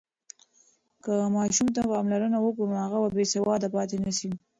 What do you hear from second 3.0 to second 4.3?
به بېسواده پاتې نه